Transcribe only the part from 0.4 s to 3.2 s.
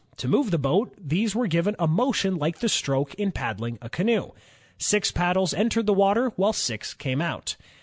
the boat, these were given a motion like the stroke